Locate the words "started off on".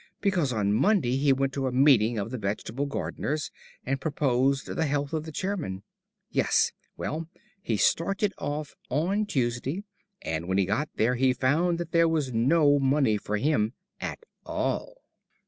7.77-9.27